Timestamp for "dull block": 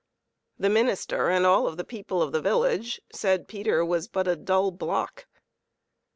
4.35-5.27